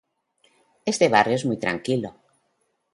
[0.83, 2.15] Este barrio es muy tranquilo